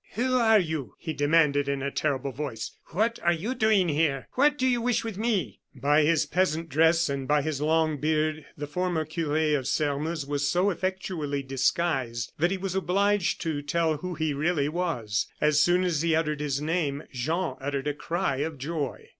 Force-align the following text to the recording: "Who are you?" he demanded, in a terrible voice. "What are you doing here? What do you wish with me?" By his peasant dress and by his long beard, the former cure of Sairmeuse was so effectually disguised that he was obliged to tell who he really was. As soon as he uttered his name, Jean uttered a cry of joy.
"Who 0.13 0.33
are 0.39 0.59
you?" 0.59 0.95
he 0.97 1.13
demanded, 1.13 1.69
in 1.69 1.83
a 1.83 1.91
terrible 1.91 2.31
voice. 2.31 2.71
"What 2.87 3.19
are 3.21 3.31
you 3.31 3.53
doing 3.53 3.87
here? 3.87 4.27
What 4.31 4.57
do 4.57 4.65
you 4.65 4.81
wish 4.81 5.03
with 5.03 5.15
me?" 5.15 5.59
By 5.75 6.01
his 6.01 6.25
peasant 6.25 6.69
dress 6.69 7.07
and 7.07 7.27
by 7.27 7.43
his 7.43 7.61
long 7.61 7.99
beard, 7.99 8.43
the 8.57 8.65
former 8.65 9.05
cure 9.05 9.55
of 9.55 9.67
Sairmeuse 9.67 10.25
was 10.25 10.49
so 10.49 10.71
effectually 10.71 11.43
disguised 11.43 12.33
that 12.39 12.49
he 12.49 12.57
was 12.57 12.73
obliged 12.73 13.41
to 13.41 13.61
tell 13.61 13.97
who 13.97 14.15
he 14.15 14.33
really 14.33 14.69
was. 14.69 15.27
As 15.39 15.59
soon 15.61 15.83
as 15.83 16.01
he 16.01 16.15
uttered 16.15 16.39
his 16.39 16.59
name, 16.59 17.03
Jean 17.11 17.55
uttered 17.61 17.85
a 17.87 17.93
cry 17.93 18.37
of 18.37 18.57
joy. 18.57 19.09